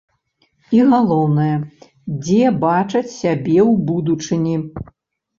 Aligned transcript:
І 0.75 0.77
галоўнае, 0.93 1.57
дзе 2.23 2.45
бачаць 2.63 3.11
сябе 3.17 3.57
ў 3.71 3.83
будучыні? 3.91 4.55